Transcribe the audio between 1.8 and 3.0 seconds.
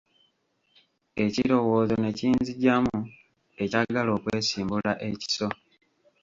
ne kinzijamu